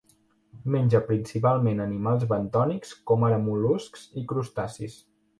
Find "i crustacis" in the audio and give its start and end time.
4.23-4.97